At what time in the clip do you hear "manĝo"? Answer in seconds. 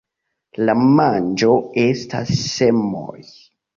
0.85-1.53